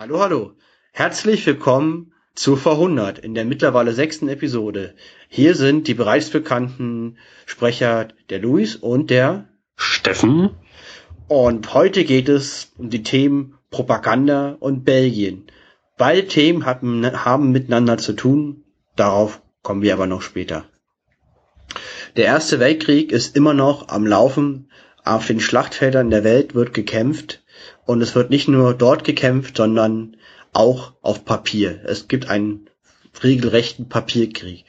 [0.00, 0.52] Hallo, hallo.
[0.92, 4.94] Herzlich willkommen zu Vorhundert in der mittlerweile sechsten Episode.
[5.28, 10.56] Hier sind die bereits bekannten Sprecher der Luis und der Steffen.
[11.28, 15.48] Und heute geht es um die Themen Propaganda und Belgien.
[15.98, 18.64] Beide Themen haben, haben miteinander zu tun.
[18.96, 20.64] Darauf kommen wir aber noch später.
[22.16, 24.70] Der Erste Weltkrieg ist immer noch am Laufen.
[25.04, 27.42] Auf den Schlachtfeldern der Welt wird gekämpft.
[27.86, 30.16] Und es wird nicht nur dort gekämpft, sondern
[30.52, 31.80] auch auf Papier.
[31.84, 32.68] Es gibt einen
[33.22, 34.64] regelrechten Papierkrieg.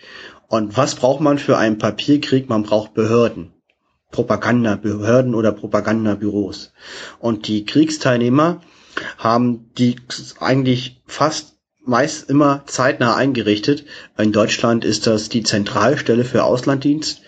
[0.48, 2.49] Und was braucht man für einen Papierkrieg?
[2.49, 3.53] Man braucht Behörden.
[4.12, 6.73] Propagandabehörden oder Propagandabüros.
[7.20, 8.62] Und die Kriegsteilnehmer
[9.17, 9.95] haben die
[10.39, 13.85] eigentlich fast meist immer zeitnah eingerichtet.
[14.17, 17.21] In Deutschland ist das die Zentralstelle für Auslanddienst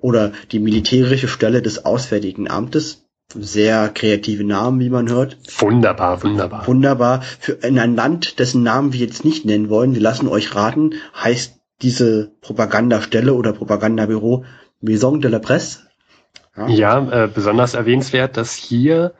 [0.00, 3.05] oder die militärische Stelle des Auswärtigen Amtes.
[3.34, 5.36] Sehr kreative Namen, wie man hört.
[5.58, 6.66] Wunderbar, wunderbar.
[6.66, 7.22] Wunderbar.
[7.22, 10.94] Für in ein Land, dessen Namen wir jetzt nicht nennen wollen, wir lassen euch raten,
[11.14, 14.44] heißt diese Propagandastelle oder Propagandabüro
[14.80, 15.80] Maison de la Presse.
[16.56, 19.12] Ja, ja äh, besonders erwähnenswert, dass hier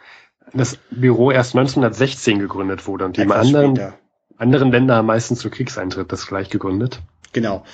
[0.54, 3.78] das Büro erst 1916 gegründet wurde und die anderen,
[4.38, 7.00] anderen Länder haben meistens zu Kriegseintritt das gleich gegründet.
[7.32, 7.64] Genau.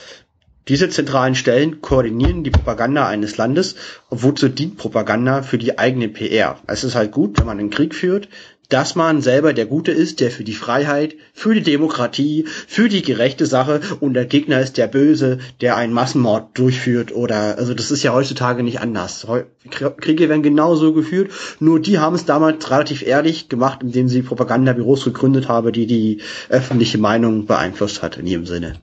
[0.69, 3.75] Diese zentralen Stellen koordinieren die Propaganda eines Landes.
[4.11, 5.43] Und wozu dient Propaganda?
[5.43, 6.59] Für die eigene PR.
[6.69, 8.29] Es ist halt gut, wenn man einen Krieg führt,
[8.69, 13.03] dass man selber der Gute ist, der für die Freiheit, für die Demokratie, für die
[13.03, 17.91] gerechte Sache und der Gegner ist der Böse, der einen Massenmord durchführt oder, also das
[17.91, 19.27] ist ja heutzutage nicht anders.
[19.69, 25.05] Kriege werden genauso geführt, nur die haben es damals relativ ehrlich gemacht, indem sie Propagandabüros
[25.05, 28.77] gegründet haben, die die öffentliche Meinung beeinflusst hat in ihrem Sinne.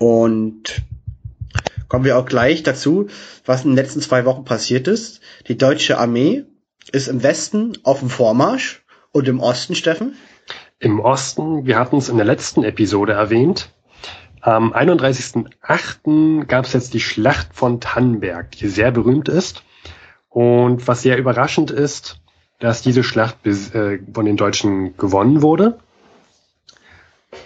[0.00, 0.82] Und
[1.88, 3.08] kommen wir auch gleich dazu,
[3.44, 5.20] was in den letzten zwei Wochen passiert ist.
[5.46, 6.44] Die deutsche Armee
[6.90, 10.16] ist im Westen auf dem Vormarsch und im Osten, Steffen?
[10.78, 13.70] Im Osten, wir hatten es in der letzten Episode erwähnt,
[14.40, 16.46] am 31.08.
[16.46, 19.64] gab es jetzt die Schlacht von Tannenberg, die sehr berühmt ist.
[20.30, 22.22] Und was sehr überraschend ist,
[22.58, 25.78] dass diese Schlacht äh, von den Deutschen gewonnen wurde.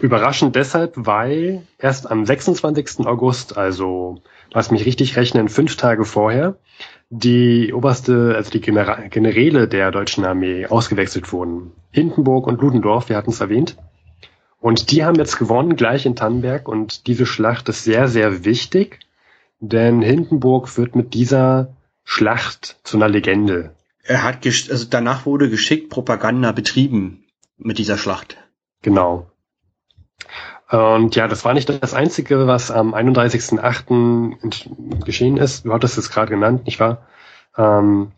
[0.00, 3.06] Überraschend deshalb, weil erst am 26.
[3.06, 4.22] August, also
[4.52, 6.56] lass mich richtig rechnen, fünf Tage vorher,
[7.10, 11.72] die oberste, also die Generäle der deutschen Armee ausgewechselt wurden.
[11.90, 13.76] Hindenburg und Ludendorff, wir hatten es erwähnt.
[14.58, 16.68] Und die haben jetzt gewonnen, gleich in Tannenberg.
[16.68, 19.00] Und diese Schlacht ist sehr, sehr wichtig,
[19.60, 23.74] denn Hindenburg wird mit dieser Schlacht zu einer Legende.
[24.02, 27.24] Er hat, also danach wurde geschickt Propaganda betrieben
[27.58, 28.38] mit dieser Schlacht.
[28.80, 29.30] Genau.
[30.70, 35.04] Und ja, das war nicht das Einzige, was am 31.08.
[35.04, 35.64] geschehen ist.
[35.64, 37.06] Du hattest es gerade genannt, nicht wahr?
[37.56, 38.12] Ähm,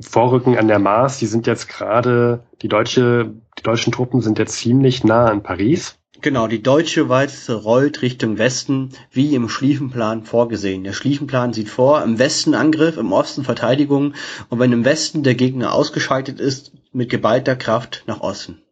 [0.00, 4.56] Vorrücken an der Mars, die sind jetzt gerade, die deutsche, die deutschen Truppen sind jetzt
[4.56, 5.98] ziemlich nah an Paris.
[6.20, 10.84] Genau, die deutsche Walze rollt Richtung Westen, wie im Schlieffenplan vorgesehen.
[10.84, 14.14] Der Schlieffenplan sieht vor, im Westen Angriff, im Osten Verteidigung
[14.48, 18.62] und wenn im Westen der Gegner ausgeschaltet ist, mit geballter Kraft nach Osten.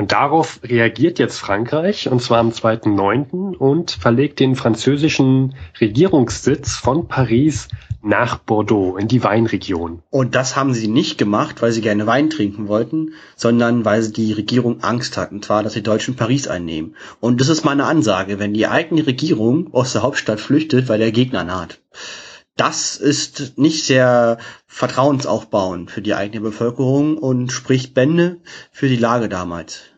[0.00, 3.54] Und darauf reagiert jetzt Frankreich, und zwar am 2.9.
[3.54, 7.68] und verlegt den französischen Regierungssitz von Paris
[8.00, 10.02] nach Bordeaux in die Weinregion.
[10.08, 14.14] Und das haben sie nicht gemacht, weil sie gerne Wein trinken wollten, sondern weil sie
[14.14, 16.96] die Regierung Angst hatten, und zwar, dass die Deutschen Paris einnehmen.
[17.20, 21.12] Und das ist meine Ansage, wenn die eigene Regierung aus der Hauptstadt flüchtet, weil der
[21.12, 21.78] Gegner naht
[22.60, 24.36] das ist nicht sehr
[24.66, 28.36] vertrauensaufbauend für die eigene Bevölkerung und spricht Bände
[28.70, 29.89] für die Lage damals.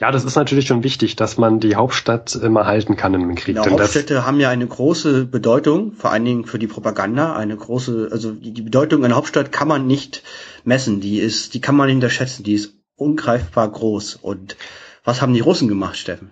[0.00, 3.56] Ja, das ist natürlich schon wichtig, dass man die Hauptstadt immer halten kann im Krieg.
[3.56, 8.08] Genau, Hauptstädte haben ja eine große Bedeutung, vor allen Dingen für die Propaganda, eine große,
[8.12, 10.22] also die Bedeutung einer Hauptstadt kann man nicht
[10.64, 14.16] messen, die ist, die kann man nicht unterschätzen, die ist ungreifbar groß.
[14.16, 14.56] Und
[15.04, 16.30] was haben die Russen gemacht, Steffen?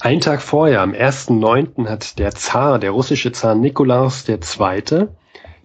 [0.00, 5.08] Ein Tag vorher, am 1.9., hat der Zar, der russische Zar Nikolaus II.,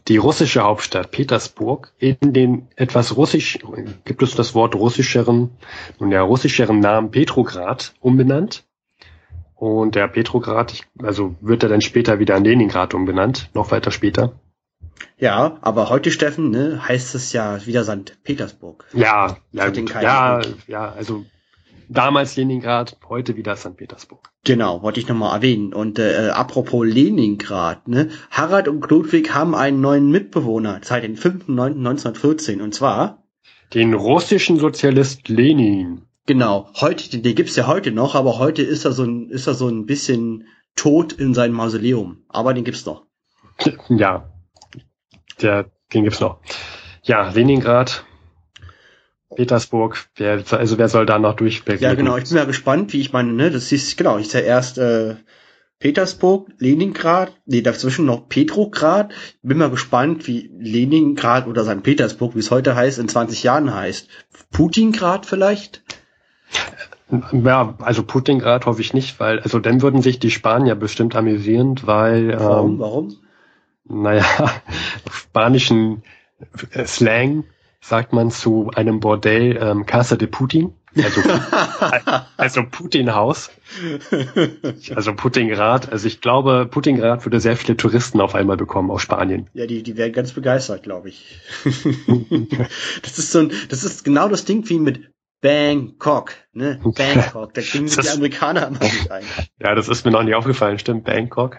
[0.07, 3.59] die russische Hauptstadt Petersburg in den etwas russisch,
[4.05, 5.51] gibt es das Wort russischeren,
[5.99, 8.65] nun ja, russischeren Namen Petrograd umbenannt.
[9.55, 14.33] Und der Petrograd, also wird er dann später wieder in Leningrad umbenannt, noch weiter später.
[15.17, 18.17] Ja, aber heute, Steffen, ne, heißt es ja wieder St.
[18.23, 18.85] Petersburg.
[18.93, 21.25] Ja, ja, ja, ja, also
[21.93, 23.77] damals Leningrad, heute wieder St.
[23.77, 24.29] Petersburg.
[24.43, 25.73] Genau, wollte ich nochmal erwähnen.
[25.73, 28.09] Und äh, apropos Leningrad, ne?
[28.29, 33.23] Harald und Ludwig haben einen neuen Mitbewohner seit dem 5.9.1914 und zwar
[33.73, 36.03] den russischen Sozialist Lenin.
[36.25, 39.47] Genau, heute, den, den gibt's ja heute noch, aber heute ist er so ein, ist
[39.47, 42.23] er so ein bisschen tot in seinem Mausoleum.
[42.29, 43.05] Aber den gibt's noch.
[43.89, 44.31] Ja,
[45.41, 46.39] der, den gibt's noch.
[47.03, 48.05] Ja, Leningrad,
[49.35, 53.01] Petersburg, wer, also wer soll da noch durch Ja, genau, ich bin ja gespannt, wie
[53.01, 55.15] ich meine, ne, das ist, genau, ich ja erst äh,
[55.83, 59.11] Petersburg, Leningrad, nee, dazwischen noch Petrograd.
[59.41, 61.83] Bin mal gespannt, wie Leningrad oder St.
[61.83, 64.07] Petersburg, wie es heute heißt, in 20 Jahren heißt.
[64.51, 65.83] Putingrad vielleicht?
[67.33, 71.75] Ja, also Putingrad hoffe ich nicht, weil, also dann würden sich die Spanier bestimmt amüsieren,
[71.83, 72.39] weil.
[72.39, 72.71] Warum?
[72.71, 73.15] Ähm, Warum?
[73.83, 74.23] Naja,
[75.11, 76.03] spanischen
[76.85, 77.43] Slang
[77.83, 80.73] sagt man zu einem Bordell ähm, Casa de Putin.
[80.95, 81.21] Also,
[82.37, 83.51] also Putin-Haus.
[84.95, 85.91] Also Putingrad.
[85.91, 89.49] Also ich glaube, Putingrad würde sehr viele Touristen auf einmal bekommen aus Spanien.
[89.53, 91.41] Ja, die, die wären ganz begeistert, glaube ich.
[93.01, 96.79] das ist so ein, das ist genau das Ding wie mit Bangkok, ne?
[96.83, 97.53] Bangkok.
[97.53, 99.25] Da kriegen sich die Amerikaner immer nicht ein.
[99.59, 101.57] Ja, das ist mir noch nie aufgefallen, stimmt, Bangkok.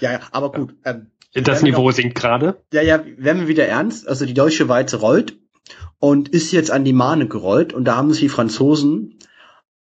[0.00, 0.74] Ja, ja, aber gut.
[0.86, 2.62] Ähm, das Niveau noch, sinkt gerade.
[2.72, 4.08] Ja, ja, werden wir wieder ernst.
[4.08, 5.36] Also die deutsche Weize rollt
[6.00, 7.72] und ist jetzt an die Mahne gerollt.
[7.72, 9.18] Und da haben sich die Franzosen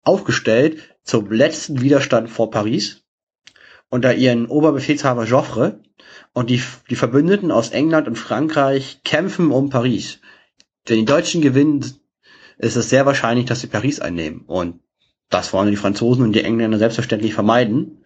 [0.03, 3.03] aufgestellt zum letzten Widerstand vor Paris
[3.89, 5.81] unter ihren Oberbefehlshaber Joffre.
[6.33, 10.19] Und die, die Verbündeten aus England und Frankreich kämpfen um Paris.
[10.85, 11.85] Wenn die Deutschen gewinnen,
[12.57, 14.41] ist es sehr wahrscheinlich, dass sie Paris einnehmen.
[14.41, 14.79] Und
[15.29, 18.03] das wollen die Franzosen und die Engländer selbstverständlich vermeiden.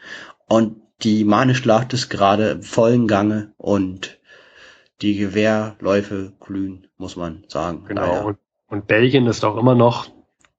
[0.48, 4.19] Und die Mahneschlacht ist gerade im vollen Gange und
[5.02, 7.86] die Gewehrläufe glühen, muss man sagen.
[7.88, 8.28] Genau.
[8.28, 8.38] Und,
[8.68, 10.08] und, Belgien ist auch immer noch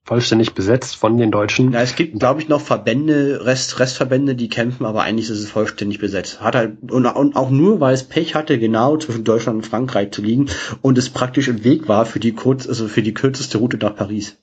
[0.04, 1.72] vollständig besetzt von den Deutschen.
[1.72, 5.50] Ja, es gibt, glaube ich, noch Verbände, Rest, Restverbände, die kämpfen, aber eigentlich ist es
[5.50, 6.40] vollständig besetzt.
[6.40, 10.10] Hat halt, und, und auch nur, weil es Pech hatte, genau zwischen Deutschland und Frankreich
[10.10, 10.46] zu liegen
[10.82, 13.94] und es praktisch im Weg war für die kurz, also für die kürzeste Route nach
[13.94, 14.36] Paris.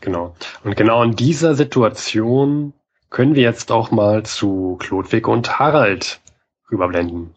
[0.00, 0.34] Genau.
[0.64, 2.72] Und genau in dieser Situation
[3.10, 6.20] können wir jetzt auch mal zu Klodwig und Harald
[6.70, 7.34] rüberblenden.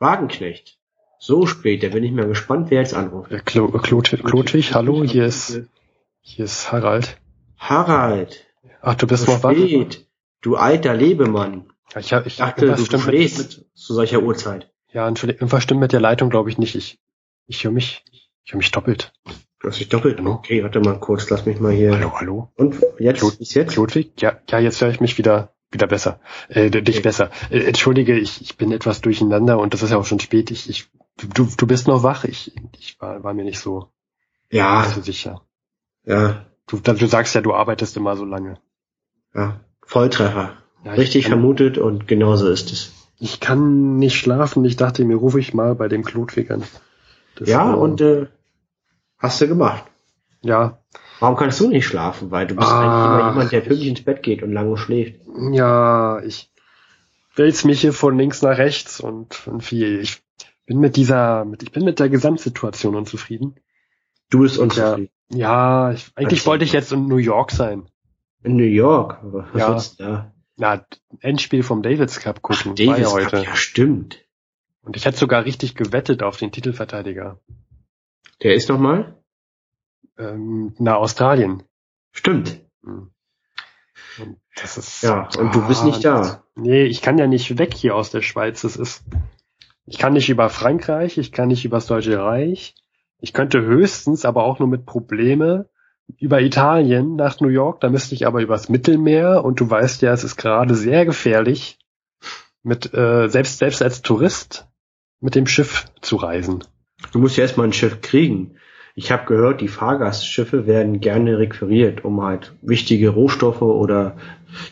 [0.00, 0.78] Wagenknecht.
[1.18, 3.30] So spät, da bin ich mal gespannt, wer jetzt anruft.
[3.30, 5.60] Äh, Klo Klotwig, Klotwig, hallo, hier ist,
[6.22, 7.18] hier ist Harald.
[7.58, 8.46] Harald.
[8.80, 9.54] Ach, du bist so noch wach?
[10.40, 11.70] Du alter Lebemann.
[11.98, 14.72] Ich, hab, ich dachte, du schläfst mit, zu solcher Uhrzeit.
[14.90, 16.74] Ja, irgendwas stimmt mit der Leitung, glaube ich, nicht.
[16.74, 16.98] Ich,
[17.46, 19.12] ich höre mich, ich höre mich doppelt.
[19.60, 20.18] Du hast dich doppelt?
[20.18, 20.32] Hallo?
[20.32, 21.92] Okay, warte mal kurz, lass mich mal hier.
[21.94, 22.52] Hallo, hallo.
[22.56, 23.18] Und jetzt?
[23.18, 23.74] Klot, ist jetzt?
[23.74, 24.12] Klotwig?
[24.22, 26.20] Ja, ja, jetzt höre ich mich wieder wieder besser.
[26.48, 27.02] Äh, dich okay.
[27.02, 27.30] besser.
[27.50, 30.50] Äh, entschuldige, ich, ich bin etwas durcheinander und das ist ja auch schon spät.
[30.50, 32.24] Ich, ich, du, du bist noch wach.
[32.24, 33.90] Ich, ich war, war mir nicht so,
[34.50, 34.84] ja.
[34.84, 35.42] so sicher.
[36.04, 36.46] Ja.
[36.66, 38.58] Du, du sagst ja, du arbeitest immer so lange.
[39.34, 40.56] Ja, Volltreffer.
[40.84, 42.92] Ja, Richtig kann, vermutet und genauso ist es.
[43.18, 44.64] Ich kann nicht schlafen.
[44.64, 46.62] Ich dachte, mir rufe ich mal bei dem Klotwig an.
[47.36, 48.26] Das, ja, äh, und äh,
[49.18, 49.84] hast du gemacht.
[50.42, 50.78] Ja,
[51.20, 52.30] Warum kannst du nicht schlafen?
[52.30, 55.20] Weil du bist ah, eigentlich immer jemand, der pünktlich ins Bett geht und lange schläft.
[55.52, 56.50] Ja, ich
[57.36, 60.00] wälz mich hier von links nach rechts und, und viel.
[60.00, 60.22] Ich
[60.66, 63.56] bin mit dieser, mit, ich bin mit der Gesamtsituation unzufrieden.
[64.30, 65.10] Du bist unzufrieden?
[65.28, 67.84] Ja, ja ich, eigentlich wollte ich jetzt in New York sein.
[68.42, 69.18] In New York?
[69.22, 69.66] Was ja.
[69.66, 70.32] sollst du da?
[70.56, 70.84] Na,
[71.20, 72.72] Endspiel vom Davids Cup gucken.
[72.72, 73.36] Ach, Davids ja heute.
[73.36, 74.24] Cup, ja stimmt.
[74.82, 77.38] Und ich hätte sogar richtig gewettet auf den Titelverteidiger.
[78.42, 79.19] Der ist noch mal?
[80.20, 81.62] Ähm, nach Australien.
[82.12, 82.60] Stimmt.
[82.84, 83.10] Hm.
[84.18, 86.42] Und das ist, ja, und du bist nicht da.
[86.54, 88.62] Nee, ich kann ja nicht weg hier aus der Schweiz.
[88.62, 89.04] Das ist,
[89.86, 92.74] ich kann nicht über Frankreich, ich kann nicht über das Deutsche Reich.
[93.20, 95.68] Ich könnte höchstens, aber auch nur mit Probleme,
[96.18, 97.80] über Italien nach New York.
[97.80, 101.78] Da müsste ich aber übers Mittelmeer und du weißt ja, es ist gerade sehr gefährlich,
[102.62, 104.68] mit äh, selbst selbst als Tourist
[105.20, 106.64] mit dem Schiff zu reisen.
[107.12, 108.56] Du musst ja erstmal ein Schiff kriegen.
[109.02, 114.14] Ich habe gehört, die Fahrgastschiffe werden gerne requiriert, um halt wichtige Rohstoffe oder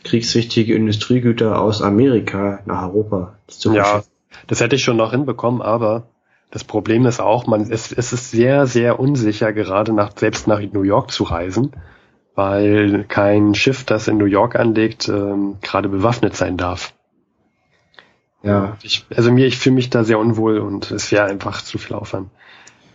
[0.04, 4.02] kriegswichtige Industriegüter aus Amerika nach Europa zu Ja,
[4.47, 6.08] das hätte ich schon noch hinbekommen, aber
[6.50, 10.61] das Problem ist auch, man, es, es ist sehr, sehr unsicher, gerade nach, selbst nach
[10.61, 11.73] New York zu reisen,
[12.35, 16.92] weil kein Schiff, das in New York anlegt, ähm, gerade bewaffnet sein darf.
[18.42, 18.76] Ja.
[18.82, 21.97] Ich, also mir, ich fühle mich da sehr unwohl und es wäre einfach zu viel
[21.97, 22.28] Aufwand.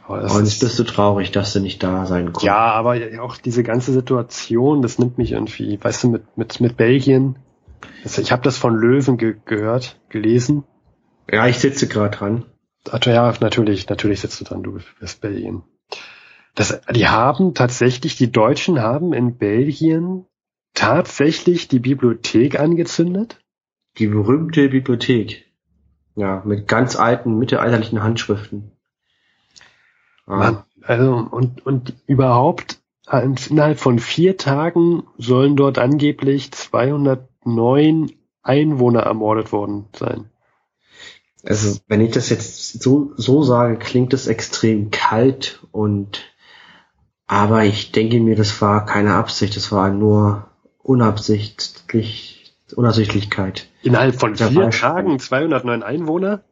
[0.08, 2.46] Und jetzt bist du traurig, dass du nicht da sein konntest.
[2.46, 6.78] Ja, aber auch diese ganze Situation, das nimmt mich irgendwie, weißt du, mit, mit, mit
[6.78, 7.38] Belgien.
[8.04, 10.66] Das, ich habe das von Löwen ge gehört, gelesen.
[11.32, 12.46] Ja, ich sitze gerade dran.
[12.92, 15.64] Ach, ja, natürlich, natürlich sitzt du dran, du bist Belgien.
[16.56, 20.26] Das, die haben tatsächlich, die Deutschen haben in Belgien
[20.74, 23.40] tatsächlich die Bibliothek angezündet.
[23.98, 25.46] Die berühmte Bibliothek.
[26.16, 28.72] Ja, mit ganz alten, mittelalterlichen Handschriften.
[30.26, 32.80] Mann, also und, und überhaupt
[33.50, 38.12] innerhalb von vier Tagen sollen dort angeblich 209
[38.42, 40.30] Einwohner ermordet worden sein.
[41.46, 46.22] Also, wenn ich das jetzt so, so sage, klingt es extrem kalt und,
[47.28, 50.48] aber ich denke mir, das war keine Absicht, das war nur
[50.82, 53.68] unabsichtlich, Unabsichtlichkeit.
[53.82, 56.44] Innerhalb von vier Tagen 209 Einwohner?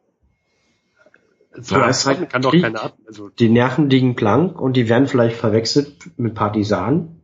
[1.54, 6.18] Halt kann doch keine Ab also Die Nerven liegen blank und die werden vielleicht verwechselt
[6.18, 7.24] mit Partisanen.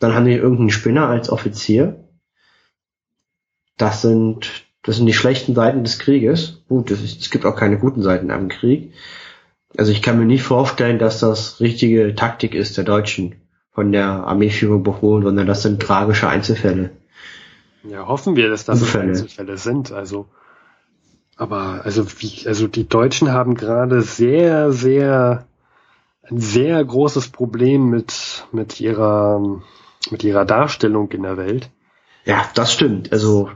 [0.00, 2.04] Dann haben die irgendeinen Spinner als Offizier.
[3.76, 6.64] Das sind, das sind die schlechten Seiten des Krieges.
[6.68, 8.92] Gut, es, es gibt auch keine guten Seiten am Krieg.
[9.76, 13.36] Also ich kann mir nicht vorstellen, dass das richtige Taktik ist der Deutschen
[13.70, 16.90] von der Armeeführung befohlen, sondern das sind tragische Einzelfälle.
[17.84, 18.96] Ja, hoffen wir, dass das.
[18.96, 19.92] Einzelfälle sind.
[19.92, 20.26] Also
[21.38, 25.46] aber also wie, also die Deutschen haben gerade sehr, sehr
[26.22, 29.62] ein sehr großes Problem mit mit ihrer
[30.10, 31.70] mit ihrer Darstellung in der Welt.
[32.24, 33.12] Ja, das stimmt.
[33.12, 33.50] Also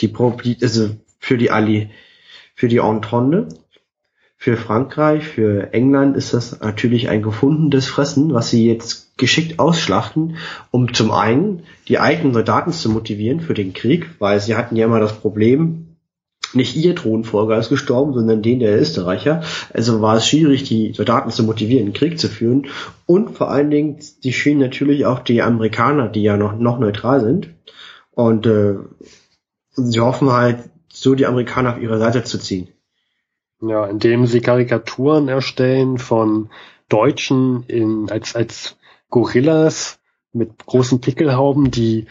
[0.00, 0.12] die
[0.60, 1.90] also für die Ali,
[2.54, 3.48] für die Entente,
[4.36, 10.36] für Frankreich, für England ist das natürlich ein gefundenes Fressen, was sie jetzt geschickt ausschlachten,
[10.72, 14.86] um zum einen die eigenen Soldaten zu motivieren für den Krieg, weil sie hatten ja
[14.86, 15.91] immer das Problem,
[16.54, 19.42] nicht ihr Thronfolger ist gestorben, sondern den der Österreicher.
[19.72, 22.68] Also war es schwierig, die Soldaten zu motivieren, Krieg zu führen.
[23.06, 27.20] Und vor allen Dingen, die schienen natürlich auch die Amerikaner, die ja noch, noch neutral
[27.20, 27.50] sind.
[28.10, 28.74] Und äh,
[29.72, 32.68] sie hoffen halt, so die Amerikaner auf ihre Seite zu ziehen.
[33.62, 36.50] Ja, indem sie Karikaturen erstellen von
[36.88, 38.76] Deutschen in, als, als
[39.08, 40.00] Gorillas
[40.32, 42.06] mit großen Pickelhauben, die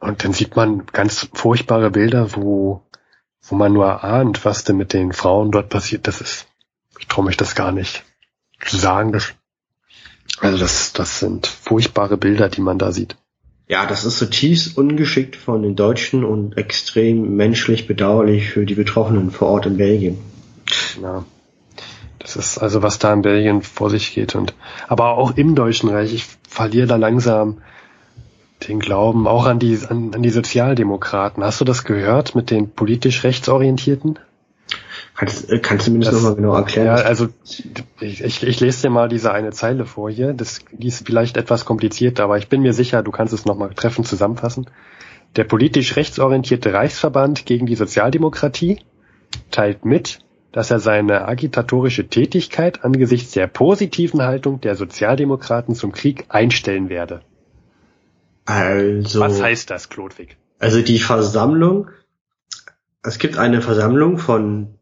[0.00, 2.82] und dann sieht man ganz furchtbare Bilder, wo
[3.42, 6.46] wo man nur ahnt, was denn mit den Frauen dort passiert, das ist,
[6.98, 8.04] ich traue mich das gar nicht
[8.64, 9.12] zu sagen.
[9.12, 9.32] Das,
[10.40, 13.16] also das, das sind furchtbare Bilder, die man da sieht.
[13.68, 19.30] Ja, das ist zutiefst ungeschickt von den Deutschen und extrem menschlich bedauerlich für die Betroffenen
[19.30, 20.18] vor Ort in Belgien.
[21.00, 21.24] Ja.
[22.18, 24.54] Das ist also, was da in Belgien vor sich geht und,
[24.88, 27.62] aber auch im Deutschen Reich, ich verliere da langsam
[28.68, 31.42] den Glauben auch an die, an, an die Sozialdemokraten.
[31.42, 34.18] Hast du das gehört mit den politisch Rechtsorientierten?
[35.16, 36.86] Kannst, äh, kannst du mir das, das nochmal genau erklären?
[36.86, 37.28] Ja, also
[38.00, 40.32] ich, ich, ich lese dir mal diese eine Zeile vor hier.
[40.32, 43.70] Das die ist vielleicht etwas kompliziert, aber ich bin mir sicher, du kannst es nochmal
[43.74, 44.66] treffend zusammenfassen.
[45.36, 48.80] Der politisch rechtsorientierte Reichsverband gegen die Sozialdemokratie
[49.50, 50.20] teilt mit,
[50.52, 57.20] dass er seine agitatorische Tätigkeit angesichts der positiven Haltung der Sozialdemokraten zum Krieg einstellen werde.
[58.50, 59.20] Also.
[59.20, 60.36] Was heißt das, Klodwig?
[60.58, 61.88] Also die Versammlung,
[63.02, 64.78] es gibt eine Versammlung von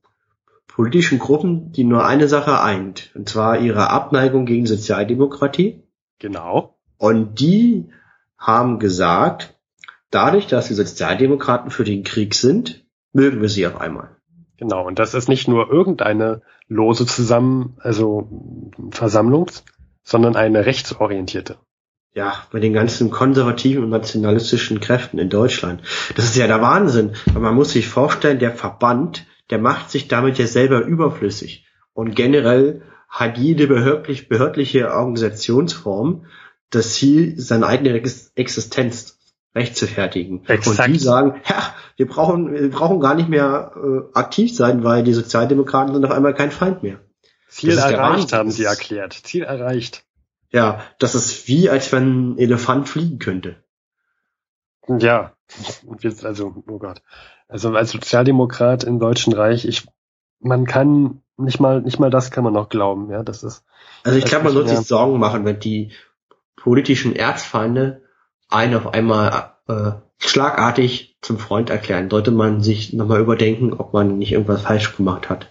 [0.66, 5.82] politischen Gruppen, die nur eine Sache eint, und zwar ihre Abneigung gegen Sozialdemokratie.
[6.18, 6.78] Genau.
[6.96, 7.90] Und die
[8.38, 9.58] haben gesagt,
[10.10, 14.16] dadurch, dass die Sozialdemokraten für den Krieg sind, mögen wir sie auf einmal.
[14.56, 18.28] Genau, und das ist nicht nur irgendeine lose Zusammen, also
[18.90, 19.50] Versammlung,
[20.02, 21.58] sondern eine rechtsorientierte
[22.14, 25.82] ja, bei den ganzen konservativen und nationalistischen Kräften in Deutschland.
[26.16, 27.12] Das ist ja der Wahnsinn.
[27.26, 31.66] Weil man muss sich vorstellen, der Verband, der macht sich damit ja selber überflüssig.
[31.92, 36.26] Und generell hat jede behördlich, behördliche Organisationsform
[36.70, 38.02] das Ziel, seine eigene
[38.34, 39.18] Existenz
[39.54, 40.44] rechtfertigen.
[40.46, 40.78] Exakt.
[40.78, 45.02] Und die sagen, ja, wir brauchen, wir brauchen gar nicht mehr äh, aktiv sein, weil
[45.02, 47.00] die Sozialdemokraten sind auf einmal kein Feind mehr.
[47.48, 49.14] Ziel erreicht, haben sie erklärt.
[49.14, 50.04] Ziel erreicht.
[50.50, 53.56] Ja, das ist wie, als wenn ein Elefant fliegen könnte.
[54.88, 55.34] Ja,
[56.22, 57.02] also, oh Gott.
[57.46, 59.86] Also als Sozialdemokrat im Deutschen Reich, ich,
[60.40, 63.64] man kann nicht mal, nicht mal das kann man noch glauben, ja, das ist.
[64.02, 65.92] Also ich glaube, man sollte sich Sorgen machen, wenn die
[66.56, 68.02] politischen Erzfeinde
[68.48, 72.10] einen auf einmal äh, schlagartig zum Freund erklären.
[72.10, 75.48] Sollte man sich nochmal überdenken, ob man nicht irgendwas falsch gemacht hat.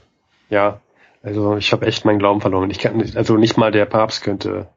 [0.49, 0.81] Ja,
[1.23, 2.69] also ich habe echt meinen Glauben verloren.
[2.69, 4.67] Ich kann nicht, also nicht mal der Papst könnte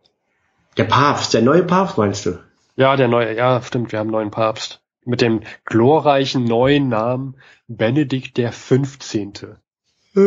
[0.80, 2.38] der Papst, der neue Papst meinst du?
[2.76, 4.80] Ja, der neue, ja, stimmt, wir haben einen neuen Papst.
[5.04, 7.36] Mit dem glorreichen neuen Namen
[7.68, 9.32] Benedikt der 15.
[10.14, 10.22] Ja,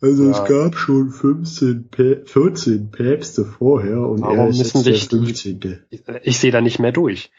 [0.00, 0.30] also ja.
[0.30, 1.90] es gab schon 15,
[2.24, 5.84] 14 Päpste vorher und Warum er ist jetzt der 15.
[5.90, 7.30] Ich, ich sehe da nicht mehr durch.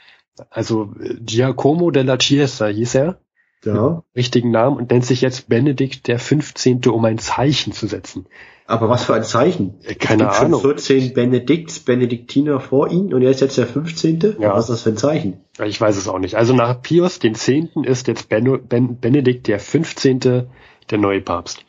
[0.50, 3.20] Also Giacomo della Chiesa hieß er.
[3.74, 4.04] Ja.
[4.16, 8.26] Richtigen Namen und nennt sich jetzt Benedikt der 15., um ein Zeichen zu setzen.
[8.68, 9.76] Aber was für ein Zeichen?
[9.84, 10.62] Äh, keine es gibt Ahnung.
[10.62, 14.38] Schon 14 Benedikts, Benediktiner vor ihm und er ist jetzt der 15.
[14.40, 14.54] Ja.
[14.54, 15.42] Was ist das für ein Zeichen?
[15.64, 16.36] Ich weiß es auch nicht.
[16.36, 17.84] Also nach Pius den 10.
[17.84, 20.20] ist jetzt ben, ben, Benedikt der 15.
[20.20, 21.66] der neue Papst.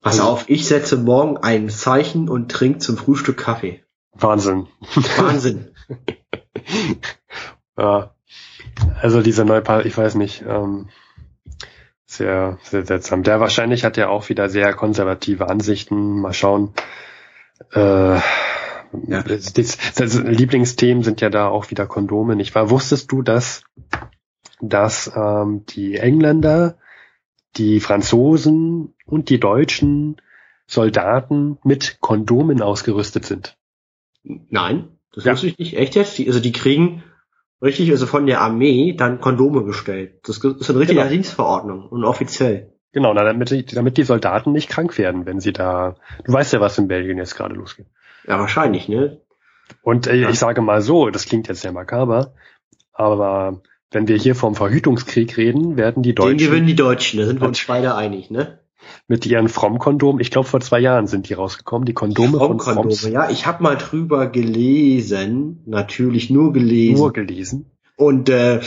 [0.00, 3.82] Pass also, auf, ich setze morgen ein Zeichen und trinke zum Frühstück Kaffee.
[4.12, 4.68] Wahnsinn.
[5.16, 5.68] Wahnsinn.
[7.78, 8.14] ja.
[9.00, 10.44] Also dieser neue Papst, ich weiß nicht.
[10.48, 10.88] Ähm,
[12.18, 13.22] sehr, sehr seltsam.
[13.22, 16.20] Der wahrscheinlich hat ja auch wieder sehr konservative Ansichten.
[16.20, 16.74] Mal schauen.
[17.72, 17.80] Äh,
[19.06, 19.22] ja.
[19.22, 22.70] das, das, Lieblingsthemen sind ja da auch wieder Kondome, nicht wahr?
[22.70, 23.64] Wusstest du, dass,
[24.60, 26.78] dass ähm, die Engländer,
[27.56, 30.20] die Franzosen und die deutschen
[30.66, 33.56] Soldaten mit Kondomen ausgerüstet sind?
[34.22, 35.32] Nein, das ja.
[35.32, 35.76] wusste ich nicht.
[35.76, 36.18] Echt jetzt?
[36.18, 37.02] Die, also die kriegen
[37.62, 40.20] richtig, also von der Armee dann Kondome gestellt.
[40.24, 41.10] Das ist eine richtige genau.
[41.10, 42.72] Dienstverordnung und offiziell.
[42.92, 45.96] Genau, damit, die, damit die Soldaten nicht krank werden, wenn sie da.
[46.24, 47.86] Du weißt ja, was in Belgien jetzt gerade losgeht.
[48.26, 49.20] Ja, wahrscheinlich, ne?
[49.82, 50.30] Und äh, ja.
[50.30, 52.32] ich sage mal so, das klingt jetzt sehr makaber,
[52.92, 53.60] aber
[53.90, 56.38] wenn wir hier vom Verhütungskrieg reden, werden die Deutschen.
[56.38, 58.58] Den gewinnen die Deutschen, da sind wir uns beide einig, ne?
[59.06, 62.74] Mit ihren Fromm-Kondomen, ich glaube vor zwei Jahren sind die rausgekommen, die Kondome Fromm von
[62.74, 63.02] Fromms.
[63.08, 66.98] Ja, ich habe mal drüber gelesen, natürlich nur gelesen.
[66.98, 67.66] Nur gelesen.
[67.96, 68.60] Und äh,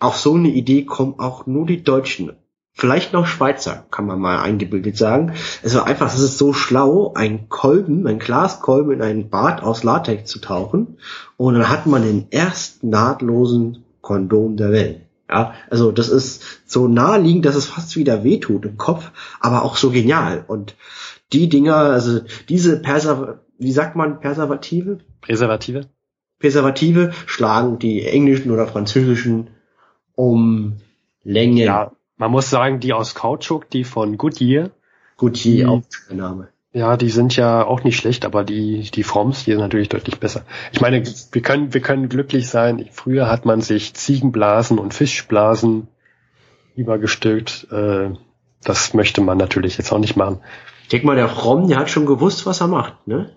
[0.00, 2.32] auf so eine Idee kommen auch nur die Deutschen.
[2.78, 5.32] Vielleicht noch Schweizer, kann man mal eingebildet sagen.
[5.62, 9.82] Es war einfach, es ist so schlau, ein Kolben, ein Glaskolben in einen Bad aus
[9.82, 10.98] Latex zu tauchen.
[11.38, 15.05] Und dann hat man den ersten nahtlosen Kondom der Welt.
[15.28, 19.76] Ja, also das ist so naheliegend, dass es fast wieder wehtut im Kopf, aber auch
[19.76, 20.44] so genial.
[20.46, 20.76] Und
[21.32, 24.98] die Dinger, also diese Perser, wie sagt man, Perservative?
[25.20, 25.86] Präservative?
[26.38, 29.50] Präservative schlagen die englischen oder französischen
[30.14, 30.76] um
[31.24, 31.64] Länge.
[31.64, 34.70] Ja, man muss sagen, die aus Kautschuk, die von Goodyear.
[35.16, 36.48] Goodyear, auch der Name.
[36.76, 40.20] Ja, die sind ja auch nicht schlecht, aber die, die Froms, die sind natürlich deutlich
[40.20, 40.44] besser.
[40.72, 41.02] Ich meine,
[41.32, 42.86] wir können, wir können glücklich sein.
[42.92, 45.88] Früher hat man sich Ziegenblasen und Fischblasen
[46.74, 47.68] übergestülpt.
[47.72, 48.10] Äh,
[48.62, 50.42] das möchte man natürlich jetzt auch nicht machen.
[50.82, 53.34] Ich denke mal, der Fromm, der hat schon gewusst, was er macht, ne?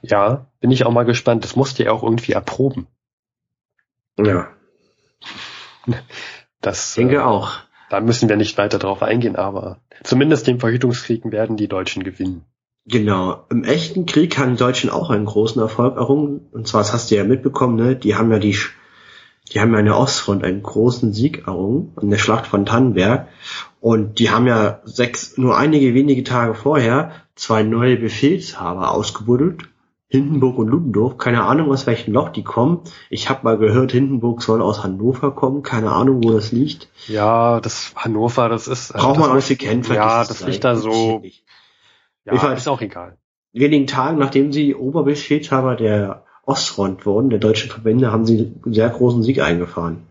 [0.00, 1.44] Ja, bin ich auch mal gespannt.
[1.44, 2.86] Das musste er auch irgendwie erproben.
[4.16, 4.48] Ja.
[6.62, 7.58] Das, ich denke äh, auch.
[7.90, 12.46] Da müssen wir nicht weiter drauf eingehen, aber zumindest den Verhütungskrieg werden die Deutschen gewinnen.
[12.86, 13.44] Genau.
[13.50, 16.48] Im echten Krieg haben die Deutschen auch einen großen Erfolg errungen.
[16.52, 17.96] Und zwar, das hast du ja mitbekommen, ne?
[17.96, 18.56] Die haben ja die,
[19.52, 23.28] die haben ja an der Ostfront einen großen Sieg errungen, an der Schlacht von Tannenberg.
[23.80, 29.64] Und die haben ja sechs, nur einige wenige Tage vorher zwei neue Befehlshaber ausgebuddelt.
[30.08, 32.82] Hindenburg und Ludendorff, keine Ahnung aus welchem Loch die kommen.
[33.10, 36.88] Ich habe mal gehört, Hindenburg soll aus Hannover kommen, keine Ahnung, wo das liegt.
[37.08, 38.92] Ja, das Hannover, das ist.
[38.92, 39.82] Braucht man auch viel kennen.
[39.92, 41.20] Ja, das liegt da so.
[42.24, 43.16] Ja, Fall, ist auch egal.
[43.52, 48.88] Wenigen Tagen, nachdem sie Oberbefehlshaber der Ostfront wurden, der deutschen Verbände, haben sie einen sehr
[48.88, 50.02] großen Sieg eingefahren.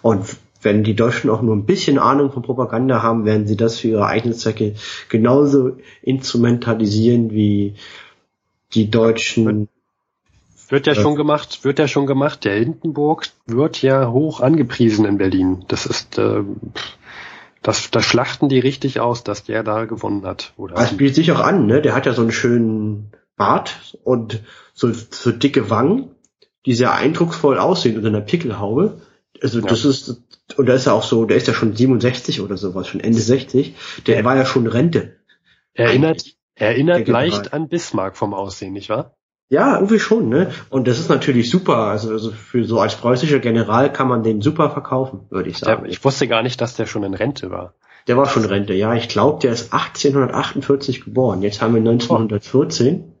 [0.00, 3.80] Und wenn die Deutschen auch nur ein bisschen Ahnung von Propaganda haben, werden sie das
[3.80, 4.74] für ihre eigenen Zwecke
[5.08, 7.74] genauso instrumentalisieren wie
[8.74, 9.68] die Deutschen.
[10.68, 12.44] Wird ja schon gemacht, wird ja schon gemacht.
[12.44, 15.64] Der Hindenburg wird ja hoch angepriesen in Berlin.
[15.68, 16.42] Das ist, äh,
[17.62, 20.52] das, das schlachten die richtig aus, dass der da gewonnen hat.
[20.56, 21.80] Oder das bietet sich auch an, ne?
[21.80, 24.40] Der hat ja so einen schönen Bart und
[24.74, 26.10] so, so dicke Wangen,
[26.66, 29.00] die sehr eindrucksvoll aussehen unter einer Pickelhaube.
[29.40, 29.66] Also ja.
[29.66, 30.22] das ist,
[30.56, 33.20] und da ist er auch so, der ist ja schon 67 oder sowas, schon Ende
[33.20, 33.74] 60.
[34.06, 35.16] Der war ja schon Rente.
[35.74, 39.16] Erinnert, erinnert leicht an Bismarck vom Aussehen, nicht wahr?
[39.52, 40.50] Ja, irgendwie schon, ne?
[40.70, 41.76] Und das ist natürlich super.
[41.76, 45.82] Also, also für so als preußischer General kann man den super verkaufen, würde ich sagen.
[45.82, 47.74] Der, ich wusste gar nicht, dass der schon in Rente war.
[48.06, 48.94] Der war schon Rente, ja.
[48.94, 51.42] Ich glaube, der ist 1848 geboren.
[51.42, 53.12] Jetzt haben wir 1914.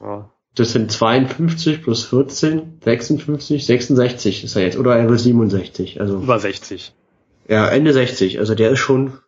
[0.00, 0.30] Ja.
[0.54, 4.78] Das sind 52 plus 14, 56, 66 ist er jetzt.
[4.78, 6.00] Oder er wird 67.
[6.00, 6.94] Also über 60.
[7.48, 8.38] Ja, Ende 60.
[8.38, 9.18] Also der ist schon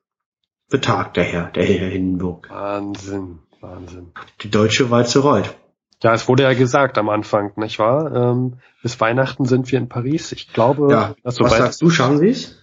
[0.70, 2.48] betagt, der Herr, der Herr Hindenburg.
[2.48, 4.12] Wahnsinn, Wahnsinn.
[4.42, 5.57] Die deutsche Walzereuth.
[6.02, 8.14] Ja, es wurde ja gesagt am Anfang, nicht wahr?
[8.14, 10.32] Ähm, bis Weihnachten sind wir in Paris.
[10.32, 11.14] Ich glaube, ja.
[11.24, 12.58] dass so was sagst du, schauen Sie es?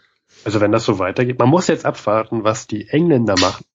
[0.46, 3.66] Also wenn das so weitergeht, man muss jetzt abwarten, was die Engländer machen.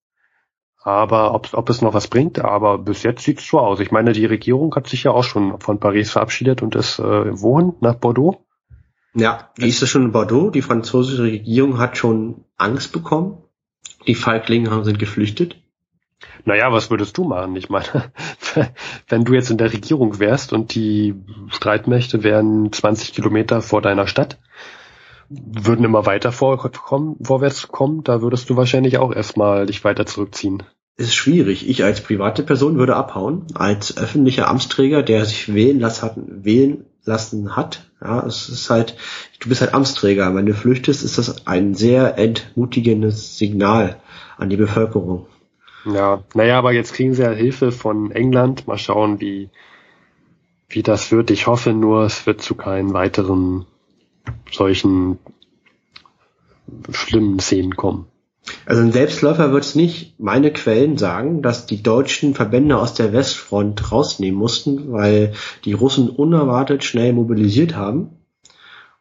[0.82, 3.80] Aber ob, ob es noch was bringt, aber bis jetzt sieht es so aus.
[3.80, 7.02] Ich meine, die Regierung hat sich ja auch schon von Paris verabschiedet und ist äh,
[7.02, 7.74] wohin?
[7.80, 8.46] Nach Bordeaux?
[9.14, 10.50] Ja, die ist ja schon in Bordeaux.
[10.50, 13.42] Die französische Regierung hat schon Angst bekommen.
[14.06, 15.59] Die Feiglinge sind geflüchtet.
[16.44, 17.56] Naja, was würdest du machen?
[17.56, 18.12] Ich meine,
[19.08, 21.14] wenn du jetzt in der Regierung wärst und die
[21.48, 24.38] Streitmächte wären 20 Kilometer vor deiner Stadt
[25.30, 30.64] würden immer weiter vorkommen, vorwärts kommen, da würdest du wahrscheinlich auch erstmal dich weiter zurückziehen.
[30.96, 31.68] ist schwierig.
[31.68, 33.46] Ich als private Person würde abhauen.
[33.54, 38.96] Als öffentlicher Amtsträger, der sich wählen lassen, wählen lassen hat, ja, es ist halt,
[39.38, 40.34] du bist halt Amtsträger.
[40.34, 43.96] Wenn du flüchtest, ist das ein sehr entmutigendes Signal
[44.36, 45.26] an die Bevölkerung.
[45.84, 48.66] Ja, naja, aber jetzt kriegen sie ja Hilfe von England.
[48.66, 49.48] Mal schauen, wie,
[50.68, 51.30] wie das wird.
[51.30, 53.66] Ich hoffe nur, es wird zu keinen weiteren
[54.50, 55.18] solchen
[56.90, 58.06] schlimmen Szenen kommen.
[58.66, 60.18] Also ein Selbstläufer wird es nicht.
[60.18, 66.08] Meine Quellen sagen, dass die deutschen Verbände aus der Westfront rausnehmen mussten, weil die Russen
[66.08, 68.18] unerwartet schnell mobilisiert haben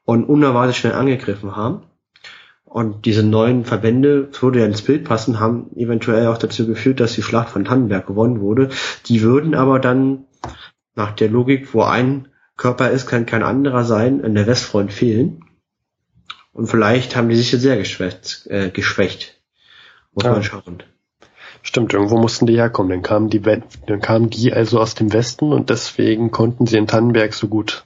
[0.06, 1.84] und unerwartet schnell angegriffen haben.
[2.70, 7.16] Und diese neuen Verbände, würde ja ins Bild passen, haben eventuell auch dazu geführt, dass
[7.16, 8.70] die Schlacht von Tannenberg gewonnen wurde.
[9.08, 10.26] Die würden aber dann
[10.94, 12.28] nach der Logik, wo ein
[12.58, 15.44] Körper ist, kann kein anderer sein, in der Westfront fehlen.
[16.54, 18.46] Und vielleicht haben die sich jetzt sehr geschwächt.
[18.48, 19.42] Äh, geschwächt.
[20.14, 20.34] Muss Ja.
[20.34, 20.84] man schauen.
[21.64, 22.92] Stimmt, irgendwo mussten die herkommen.
[22.92, 26.86] Dann kamen die, dann kamen die also aus dem Westen und deswegen konnten sie in
[26.88, 27.86] Tannenberg so gut.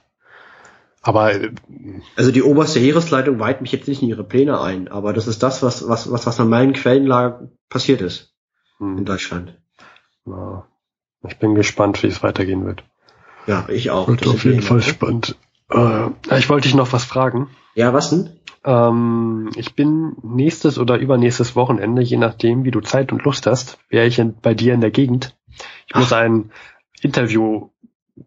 [1.04, 1.50] Aber äh,
[2.16, 5.42] Also die oberste Heeresleitung weiht mich jetzt nicht in ihre Pläne ein, aber das ist
[5.42, 8.34] das, was, was, was, was nach meinen Quellenlagen passiert ist
[8.80, 9.56] in hm, Deutschland.
[10.26, 10.66] ja,
[11.26, 12.82] ich bin gespannt, wie es weitergehen wird.
[13.46, 14.08] Ja, ich auch.
[14.08, 15.36] Wird Das auf jeden Fall spannend.
[15.70, 17.48] Äh, ich wollte dich noch was fragen.
[17.74, 18.30] Ja, was denn?
[18.64, 23.78] Ähm, ich bin nächstes oder übernächstes Wochenende, je nachdem, wie du Zeit und Lust hast,
[23.90, 25.36] wäre ich in, bei dir in der Gegend.
[25.86, 26.18] Ich muss Ach.
[26.18, 26.50] ein
[27.02, 27.68] Interview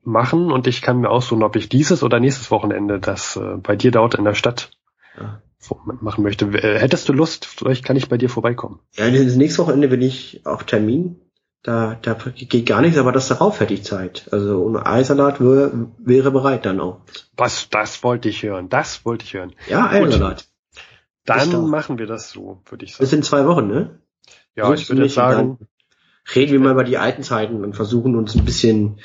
[0.04, 3.76] machen und ich kann mir aussuchen, ob ich dieses oder nächstes Wochenende das äh, bei
[3.76, 4.72] dir dort in der Stadt
[5.18, 5.42] Ja.
[6.02, 6.46] machen möchte.
[6.46, 8.80] Äh, hättest du Lust, vielleicht kann ich bei dir vorbeikommen.
[8.96, 11.22] Ja, das nächste Wochenende bin ich auf Termin.
[11.64, 14.30] Da, da geht gar nichts, aber das darauf hätte ich Zeit.
[14.32, 17.02] Also ohne Eisalat wäre, wäre bereit dann auch.
[17.36, 18.70] Das, das wollte ich hören.
[18.70, 19.54] Das wollte ich hören.
[19.70, 20.08] Ja, Gut.
[20.10, 20.48] Eisalat.
[21.26, 21.68] Dann doch.
[21.68, 23.10] machen wir das so, würde ich Das sagen.
[23.10, 24.00] sind zwei Wochen, ne?
[24.56, 25.58] Ja, Suchst ich würde sagen,
[26.36, 29.00] Reden wir mal über die alten Zeiten und versuchen uns ein bisschen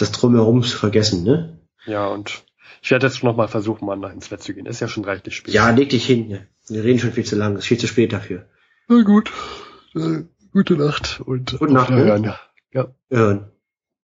[0.00, 1.58] das Drumherum zu vergessen, ne?
[1.86, 2.42] ja, und
[2.82, 4.66] ich werde jetzt noch mal versuchen, mal nach ins Bett zu gehen.
[4.66, 5.52] Ist ja schon reichlich spät.
[5.52, 6.28] Ja, leg dich hin.
[6.28, 6.46] ne?
[6.68, 7.54] Wir reden schon viel zu lang.
[7.54, 8.46] Es ist viel zu spät dafür.
[8.88, 9.30] Na gut.
[9.94, 12.38] Äh, gute Nacht und Gute Nacht, ne?
[12.72, 12.94] Ja.
[13.10, 13.50] Hören.